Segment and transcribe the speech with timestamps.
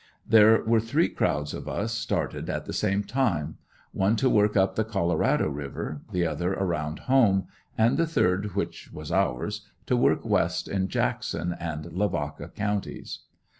[0.27, 3.59] There were three crowds of us started at the same time;
[3.91, 7.45] one to work up the Colorado river, the other around home
[7.77, 13.19] and the third which was ours, to work west in Jackson and Lavaca counties.